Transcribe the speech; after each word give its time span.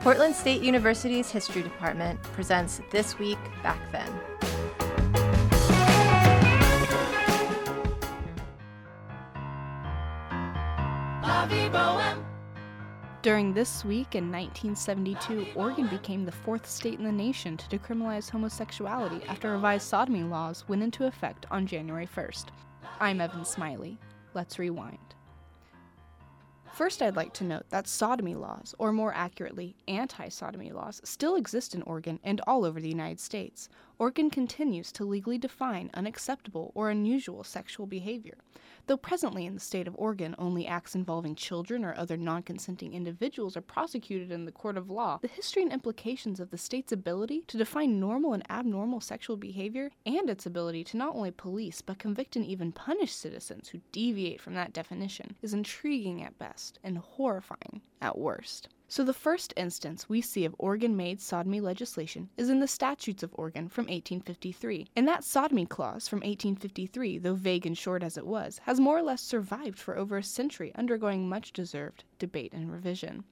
Portland 0.00 0.34
State 0.34 0.60
University's 0.60 1.30
History 1.30 1.62
Department 1.62 2.22
presents 2.34 2.82
This 2.90 3.18
Week 3.18 3.38
Back 3.62 3.80
Then. 3.90 4.10
During 13.22 13.54
this 13.54 13.82
week 13.86 14.14
in 14.14 14.30
1972, 14.30 15.46
Oregon 15.54 15.86
became 15.88 16.26
the 16.26 16.32
fourth 16.32 16.68
state 16.68 16.98
in 16.98 17.04
the 17.06 17.10
nation 17.10 17.56
to 17.56 17.78
decriminalize 17.78 18.28
homosexuality 18.28 19.24
after 19.26 19.52
revised 19.52 19.88
sodomy 19.88 20.24
laws 20.24 20.68
went 20.68 20.82
into 20.82 21.06
effect 21.06 21.46
on 21.50 21.66
January 21.66 22.06
1st. 22.06 22.48
I'm 23.00 23.22
Evan 23.22 23.46
Smiley. 23.46 23.96
Let's 24.34 24.58
rewind. 24.58 25.14
First, 26.74 27.02
I'd 27.02 27.14
like 27.14 27.32
to 27.34 27.44
note 27.44 27.70
that 27.70 27.86
sodomy 27.86 28.34
laws, 28.34 28.74
or 28.80 28.90
more 28.90 29.14
accurately, 29.14 29.76
anti 29.86 30.28
sodomy 30.28 30.72
laws, 30.72 31.00
still 31.04 31.36
exist 31.36 31.72
in 31.72 31.82
Oregon 31.82 32.18
and 32.24 32.40
all 32.48 32.64
over 32.64 32.80
the 32.80 32.88
United 32.88 33.20
States. 33.20 33.68
Oregon 33.98 34.28
continues 34.28 34.90
to 34.92 35.04
legally 35.04 35.38
define 35.38 35.90
unacceptable 35.94 36.72
or 36.74 36.90
unusual 36.90 37.44
sexual 37.44 37.86
behavior. 37.86 38.36
Though 38.86 38.96
presently 38.96 39.46
in 39.46 39.54
the 39.54 39.60
state 39.60 39.86
of 39.86 39.94
Oregon 39.96 40.34
only 40.36 40.66
acts 40.66 40.94
involving 40.94 41.36
children 41.36 41.84
or 41.84 41.94
other 41.96 42.16
non 42.16 42.42
consenting 42.42 42.92
individuals 42.92 43.56
are 43.56 43.62
prosecuted 43.62 44.32
in 44.32 44.44
the 44.44 44.52
court 44.52 44.76
of 44.76 44.90
law, 44.90 45.18
the 45.22 45.28
history 45.28 45.62
and 45.62 45.72
implications 45.72 46.40
of 46.40 46.50
the 46.50 46.58
state's 46.58 46.92
ability 46.92 47.44
to 47.46 47.56
define 47.56 48.00
normal 48.00 48.34
and 48.34 48.44
abnormal 48.50 49.00
sexual 49.00 49.36
behavior 49.36 49.90
and 50.04 50.28
its 50.28 50.44
ability 50.44 50.82
to 50.84 50.96
not 50.96 51.14
only 51.14 51.30
police 51.30 51.80
but 51.80 51.98
convict 51.98 52.36
and 52.36 52.44
even 52.44 52.72
punish 52.72 53.12
citizens 53.12 53.68
who 53.68 53.80
deviate 53.92 54.40
from 54.40 54.54
that 54.54 54.72
definition 54.72 55.36
is 55.40 55.54
intriguing 55.54 56.22
at 56.22 56.38
best 56.38 56.78
and 56.82 56.98
horrifying 56.98 57.80
at 58.02 58.18
worst. 58.18 58.68
So, 58.86 59.02
the 59.02 59.14
first 59.14 59.54
instance 59.56 60.08
we 60.08 60.20
see 60.20 60.44
of 60.44 60.54
Oregon 60.58 60.94
made 60.94 61.20
sodomy 61.20 61.60
legislation 61.60 62.28
is 62.36 62.50
in 62.50 62.60
the 62.60 62.68
Statutes 62.68 63.22
of 63.22 63.34
Oregon 63.34 63.68
from 63.68 63.84
1853. 63.84 64.88
And 64.94 65.08
that 65.08 65.24
sodomy 65.24 65.64
clause 65.64 66.06
from 66.06 66.18
1853, 66.18 67.18
though 67.18 67.34
vague 67.34 67.66
and 67.66 67.76
short 67.76 68.02
as 68.02 68.18
it 68.18 68.26
was, 68.26 68.58
has 68.64 68.78
more 68.78 68.98
or 68.98 69.02
less 69.02 69.22
survived 69.22 69.78
for 69.78 69.96
over 69.96 70.18
a 70.18 70.22
century, 70.22 70.70
undergoing 70.74 71.28
much 71.28 71.52
deserved 71.52 72.04
debate 72.18 72.52
and 72.52 72.70
revision. 72.70 73.24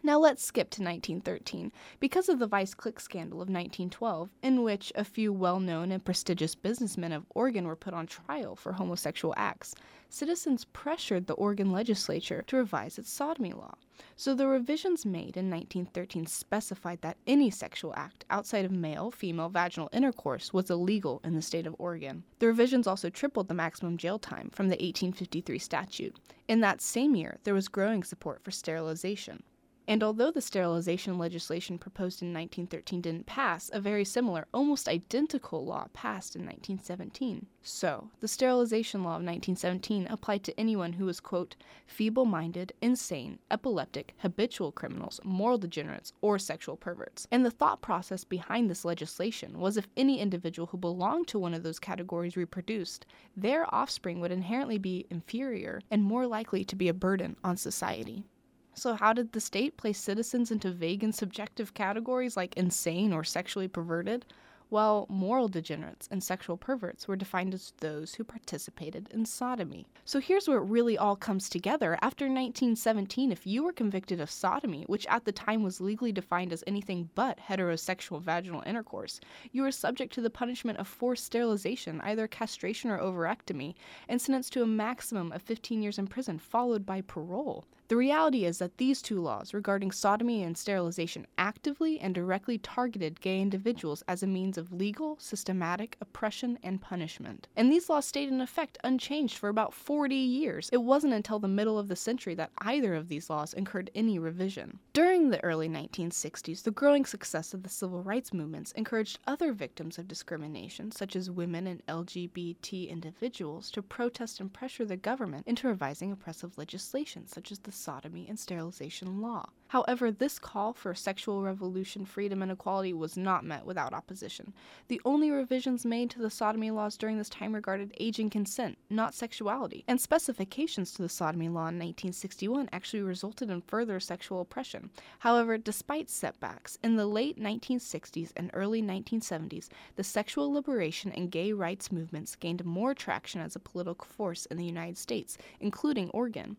Now 0.00 0.20
let's 0.20 0.44
skip 0.44 0.70
to 0.70 0.82
1913 0.82 1.72
because 1.98 2.28
of 2.28 2.38
the 2.38 2.46
Vice 2.46 2.72
Clique 2.72 3.00
scandal 3.00 3.38
of 3.38 3.48
1912, 3.48 4.30
in 4.42 4.62
which 4.62 4.92
a 4.94 5.02
few 5.02 5.32
well 5.32 5.58
known 5.58 5.90
and 5.90 6.04
prestigious 6.04 6.54
businessmen 6.54 7.10
of 7.10 7.26
Oregon 7.34 7.66
were 7.66 7.74
put 7.74 7.94
on 7.94 8.06
trial 8.06 8.54
for 8.54 8.72
homosexual 8.72 9.34
acts. 9.36 9.74
Citizens 10.08 10.64
pressured 10.66 11.26
the 11.26 11.34
Oregon 11.34 11.72
legislature 11.72 12.44
to 12.46 12.56
revise 12.56 12.96
its 12.96 13.10
sodomy 13.10 13.52
law. 13.52 13.74
So 14.14 14.34
the 14.34 14.46
revisions 14.46 15.04
made 15.04 15.36
in 15.36 15.50
1913 15.50 16.26
specified 16.26 17.02
that 17.02 17.18
any 17.26 17.50
sexual 17.50 17.92
act 17.96 18.24
outside 18.30 18.64
of 18.64 18.70
male 18.70 19.10
female 19.10 19.48
vaginal 19.48 19.90
intercourse 19.92 20.52
was 20.52 20.70
illegal 20.70 21.20
in 21.24 21.34
the 21.34 21.42
state 21.42 21.66
of 21.66 21.74
Oregon. 21.76 22.22
The 22.38 22.46
revisions 22.46 22.86
also 22.86 23.10
tripled 23.10 23.48
the 23.48 23.54
maximum 23.54 23.96
jail 23.96 24.20
time 24.20 24.50
from 24.50 24.68
the 24.68 24.76
1853 24.76 25.58
statute. 25.58 26.16
In 26.46 26.60
that 26.60 26.80
same 26.80 27.16
year, 27.16 27.38
there 27.42 27.52
was 27.52 27.66
growing 27.66 28.04
support 28.04 28.44
for 28.44 28.52
sterilization. 28.52 29.42
And 29.88 30.02
although 30.02 30.30
the 30.30 30.42
sterilization 30.42 31.16
legislation 31.16 31.78
proposed 31.78 32.20
in 32.20 32.28
1913 32.28 33.00
didn't 33.00 33.24
pass, 33.24 33.70
a 33.72 33.80
very 33.80 34.04
similar, 34.04 34.46
almost 34.52 34.86
identical 34.86 35.64
law 35.64 35.86
passed 35.94 36.36
in 36.36 36.42
1917. 36.42 37.46
So, 37.62 38.10
the 38.20 38.28
sterilization 38.28 39.02
law 39.02 39.16
of 39.16 39.24
1917 39.24 40.06
applied 40.08 40.44
to 40.44 40.60
anyone 40.60 40.92
who 40.92 41.06
was, 41.06 41.20
quote, 41.20 41.56
feeble 41.86 42.26
minded, 42.26 42.74
insane, 42.82 43.38
epileptic, 43.50 44.12
habitual 44.18 44.72
criminals, 44.72 45.20
moral 45.24 45.56
degenerates, 45.56 46.12
or 46.20 46.38
sexual 46.38 46.76
perverts. 46.76 47.26
And 47.30 47.42
the 47.42 47.50
thought 47.50 47.80
process 47.80 48.24
behind 48.24 48.68
this 48.68 48.84
legislation 48.84 49.58
was 49.58 49.78
if 49.78 49.88
any 49.96 50.20
individual 50.20 50.66
who 50.66 50.76
belonged 50.76 51.28
to 51.28 51.38
one 51.38 51.54
of 51.54 51.62
those 51.62 51.78
categories 51.78 52.36
reproduced, 52.36 53.06
their 53.34 53.74
offspring 53.74 54.20
would 54.20 54.32
inherently 54.32 54.76
be 54.76 55.06
inferior 55.08 55.80
and 55.90 56.04
more 56.04 56.26
likely 56.26 56.62
to 56.66 56.76
be 56.76 56.88
a 56.88 56.94
burden 56.94 57.36
on 57.42 57.56
society. 57.56 58.26
So, 58.74 58.94
how 58.94 59.12
did 59.12 59.32
the 59.32 59.40
state 59.40 59.76
place 59.76 59.98
citizens 59.98 60.50
into 60.50 60.70
vague 60.70 61.02
and 61.02 61.14
subjective 61.14 61.74
categories 61.74 62.36
like 62.36 62.56
insane 62.56 63.12
or 63.12 63.24
sexually 63.24 63.68
perverted? 63.68 64.24
while 64.68 65.06
moral 65.08 65.48
degenerates 65.48 66.08
and 66.10 66.22
sexual 66.22 66.56
perverts 66.56 67.08
were 67.08 67.16
defined 67.16 67.54
as 67.54 67.72
those 67.78 68.14
who 68.14 68.24
participated 68.24 69.08
in 69.10 69.24
sodomy. 69.24 69.86
So 70.04 70.20
here's 70.20 70.46
where 70.46 70.58
it 70.58 70.68
really 70.68 70.98
all 70.98 71.16
comes 71.16 71.48
together. 71.48 71.98
After 72.02 72.26
1917, 72.26 73.32
if 73.32 73.46
you 73.46 73.62
were 73.62 73.72
convicted 73.72 74.20
of 74.20 74.30
sodomy, 74.30 74.84
which 74.84 75.06
at 75.06 75.24
the 75.24 75.32
time 75.32 75.62
was 75.62 75.80
legally 75.80 76.12
defined 76.12 76.52
as 76.52 76.64
anything 76.66 77.08
but 77.14 77.38
heterosexual 77.38 78.20
vaginal 78.20 78.62
intercourse, 78.66 79.20
you 79.52 79.62
were 79.62 79.72
subject 79.72 80.12
to 80.14 80.20
the 80.20 80.30
punishment 80.30 80.78
of 80.78 80.86
forced 80.86 81.24
sterilization, 81.24 82.00
either 82.02 82.28
castration 82.28 82.90
or 82.90 82.98
ovarectomy, 82.98 83.74
and 84.08 84.20
sentenced 84.20 84.52
to 84.52 84.62
a 84.62 84.66
maximum 84.66 85.32
of 85.32 85.42
15 85.42 85.82
years 85.82 85.98
in 85.98 86.06
prison, 86.06 86.38
followed 86.38 86.84
by 86.84 87.00
parole. 87.00 87.64
The 87.88 87.96
reality 87.96 88.44
is 88.44 88.58
that 88.58 88.76
these 88.76 89.00
two 89.00 89.18
laws 89.18 89.54
regarding 89.54 89.92
sodomy 89.92 90.42
and 90.42 90.58
sterilization 90.58 91.26
actively 91.38 91.98
and 91.98 92.14
directly 92.14 92.58
targeted 92.58 93.22
gay 93.22 93.40
individuals 93.40 94.04
as 94.06 94.22
a 94.22 94.26
means 94.26 94.58
of 94.58 94.74
legal, 94.74 95.16
systematic 95.18 95.96
oppression 95.98 96.58
and 96.62 96.82
punishment. 96.82 97.48
And 97.56 97.72
these 97.72 97.88
laws 97.88 98.04
stayed 98.04 98.28
in 98.28 98.42
effect 98.42 98.76
unchanged 98.84 99.38
for 99.38 99.48
about 99.48 99.72
40 99.72 100.14
years. 100.14 100.68
It 100.70 100.82
wasn't 100.82 101.14
until 101.14 101.38
the 101.38 101.48
middle 101.48 101.78
of 101.78 101.88
the 101.88 101.96
century 101.96 102.34
that 102.34 102.50
either 102.58 102.94
of 102.94 103.08
these 103.08 103.30
laws 103.30 103.54
incurred 103.54 103.90
any 103.94 104.18
revision. 104.18 104.80
During 104.92 105.30
the 105.30 105.42
early 105.42 105.68
1960s, 105.70 106.64
the 106.64 106.70
growing 106.70 107.06
success 107.06 107.54
of 107.54 107.62
the 107.62 107.70
civil 107.70 108.02
rights 108.02 108.34
movements 108.34 108.72
encouraged 108.72 109.20
other 109.26 109.54
victims 109.54 109.96
of 109.96 110.08
discrimination, 110.08 110.92
such 110.92 111.16
as 111.16 111.30
women 111.30 111.66
and 111.66 111.86
LGBT 111.86 112.90
individuals, 112.90 113.70
to 113.70 113.80
protest 113.80 114.40
and 114.40 114.52
pressure 114.52 114.84
the 114.84 114.96
government 114.98 115.46
into 115.46 115.68
revising 115.68 116.12
oppressive 116.12 116.58
legislation, 116.58 117.26
such 117.26 117.50
as 117.50 117.60
the 117.60 117.77
sodomy 117.78 118.26
and 118.28 118.38
sterilization 118.38 119.20
law. 119.20 119.50
However, 119.68 120.10
this 120.10 120.38
call 120.38 120.72
for 120.72 120.94
sexual 120.94 121.42
revolution, 121.42 122.06
freedom, 122.06 122.42
and 122.42 122.50
equality 122.50 122.94
was 122.94 123.18
not 123.18 123.44
met 123.44 123.66
without 123.66 123.92
opposition. 123.92 124.54
The 124.88 125.00
only 125.04 125.30
revisions 125.30 125.84
made 125.84 126.08
to 126.10 126.20
the 126.20 126.30
sodomy 126.30 126.70
laws 126.70 126.96
during 126.96 127.18
this 127.18 127.28
time 127.28 127.54
regarded 127.54 127.92
age 128.00 128.18
and 128.18 128.30
consent, 128.30 128.78
not 128.88 129.14
sexuality, 129.14 129.84
and 129.86 130.00
specifications 130.00 130.92
to 130.92 131.02
the 131.02 131.08
sodomy 131.10 131.50
law 131.50 131.68
in 131.68 131.76
1961 131.78 132.70
actually 132.72 133.02
resulted 133.02 133.50
in 133.50 133.60
further 133.60 134.00
sexual 134.00 134.40
oppression. 134.40 134.88
However, 135.18 135.58
despite 135.58 136.08
setbacks, 136.08 136.78
in 136.82 136.96
the 136.96 137.06
late 137.06 137.38
1960s 137.38 138.32
and 138.36 138.50
early 138.54 138.80
1970s, 138.80 139.68
the 139.96 140.04
sexual 140.04 140.50
liberation 140.50 141.12
and 141.12 141.30
gay 141.30 141.52
rights 141.52 141.92
movements 141.92 142.36
gained 142.36 142.64
more 142.64 142.94
traction 142.94 143.42
as 143.42 143.54
a 143.54 143.60
political 143.60 144.06
force 144.06 144.46
in 144.46 144.56
the 144.56 144.64
United 144.64 144.96
States, 144.96 145.36
including 145.60 146.08
Oregon. 146.10 146.56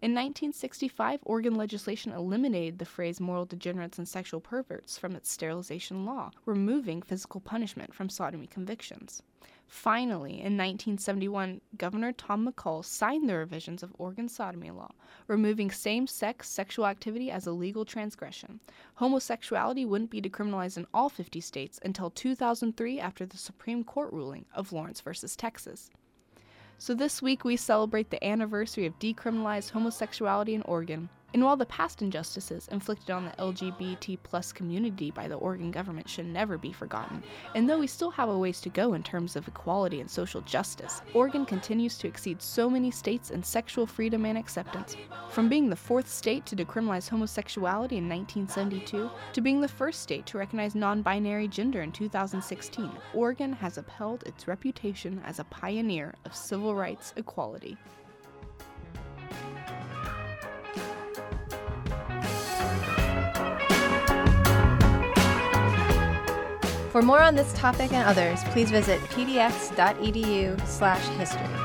In 0.00 0.12
1965, 0.12 1.20
Oregon 1.24 1.56
legislation 1.56 2.12
eliminated 2.12 2.51
eliminated 2.52 2.78
the 2.78 2.84
phrase 2.84 3.18
moral 3.18 3.46
degenerates 3.46 3.96
and 3.96 4.06
sexual 4.06 4.38
perverts 4.38 4.98
from 4.98 5.16
its 5.16 5.30
sterilization 5.30 6.04
law, 6.04 6.30
removing 6.44 7.00
physical 7.00 7.40
punishment 7.40 7.94
from 7.94 8.10
sodomy 8.10 8.46
convictions. 8.46 9.22
Finally, 9.66 10.32
in 10.32 10.58
1971, 10.58 11.62
Governor 11.78 12.12
Tom 12.12 12.46
McCall 12.46 12.84
signed 12.84 13.26
the 13.26 13.36
revisions 13.36 13.82
of 13.82 13.94
Oregon 13.98 14.28
sodomy 14.28 14.70
law, 14.70 14.90
removing 15.28 15.70
same 15.70 16.06
sex 16.06 16.46
sexual 16.46 16.86
activity 16.86 17.30
as 17.30 17.46
a 17.46 17.52
legal 17.52 17.86
transgression. 17.86 18.60
Homosexuality 18.96 19.86
wouldn't 19.86 20.10
be 20.10 20.20
decriminalized 20.20 20.76
in 20.76 20.86
all 20.92 21.08
50 21.08 21.40
states 21.40 21.80
until 21.82 22.10
2003 22.10 23.00
after 23.00 23.24
the 23.24 23.38
Supreme 23.38 23.82
Court 23.82 24.12
ruling 24.12 24.44
of 24.54 24.74
Lawrence 24.74 25.00
v. 25.00 25.10
Texas. 25.38 25.88
So 26.76 26.92
this 26.92 27.22
week 27.22 27.44
we 27.46 27.56
celebrate 27.56 28.10
the 28.10 28.22
anniversary 28.22 28.84
of 28.84 28.98
decriminalized 28.98 29.70
homosexuality 29.70 30.54
in 30.54 30.60
Oregon. 30.62 31.08
And 31.34 31.42
while 31.42 31.56
the 31.56 31.66
past 31.66 32.02
injustices 32.02 32.68
inflicted 32.68 33.10
on 33.10 33.24
the 33.24 33.30
LGBT 33.32 34.18
plus 34.22 34.52
community 34.52 35.10
by 35.10 35.28
the 35.28 35.36
Oregon 35.36 35.70
government 35.70 36.08
should 36.08 36.26
never 36.26 36.58
be 36.58 36.72
forgotten, 36.72 37.22
and 37.54 37.68
though 37.68 37.78
we 37.78 37.86
still 37.86 38.10
have 38.10 38.28
a 38.28 38.38
ways 38.38 38.60
to 38.60 38.68
go 38.68 38.92
in 38.92 39.02
terms 39.02 39.34
of 39.34 39.48
equality 39.48 40.00
and 40.00 40.10
social 40.10 40.42
justice, 40.42 41.00
Oregon 41.14 41.46
continues 41.46 41.96
to 41.98 42.08
exceed 42.08 42.42
so 42.42 42.68
many 42.68 42.90
states 42.90 43.30
in 43.30 43.42
sexual 43.42 43.86
freedom 43.86 44.26
and 44.26 44.36
acceptance. 44.36 44.96
From 45.30 45.48
being 45.48 45.70
the 45.70 45.76
fourth 45.76 46.08
state 46.08 46.44
to 46.46 46.56
decriminalize 46.56 47.08
homosexuality 47.08 47.96
in 47.96 48.08
1972 48.08 49.10
to 49.32 49.40
being 49.40 49.60
the 49.60 49.68
first 49.68 50.00
state 50.00 50.26
to 50.26 50.38
recognize 50.38 50.74
non 50.74 51.02
binary 51.02 51.48
gender 51.48 51.82
in 51.82 51.92
2016, 51.92 52.90
Oregon 53.14 53.52
has 53.54 53.78
upheld 53.78 54.22
its 54.24 54.46
reputation 54.46 55.22
as 55.24 55.38
a 55.38 55.44
pioneer 55.44 56.14
of 56.24 56.36
civil 56.36 56.74
rights 56.74 57.14
equality. 57.16 57.78
For 66.92 67.00
more 67.00 67.22
on 67.22 67.34
this 67.34 67.50
topic 67.54 67.94
and 67.94 68.06
others, 68.06 68.44
please 68.52 68.70
visit 68.70 69.00
pdx.edu/history. 69.04 71.61